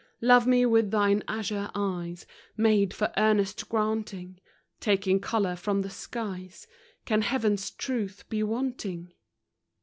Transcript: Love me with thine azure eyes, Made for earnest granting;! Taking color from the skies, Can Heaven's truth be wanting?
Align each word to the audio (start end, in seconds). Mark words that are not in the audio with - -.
Love 0.21 0.47
me 0.47 0.65
with 0.65 0.89
thine 0.89 1.21
azure 1.27 1.69
eyes, 1.75 2.25
Made 2.57 2.91
for 2.91 3.13
earnest 3.17 3.69
granting;! 3.69 4.39
Taking 4.79 5.19
color 5.19 5.55
from 5.55 5.83
the 5.83 5.91
skies, 5.91 6.65
Can 7.05 7.21
Heaven's 7.21 7.69
truth 7.69 8.27
be 8.27 8.41
wanting? 8.41 9.13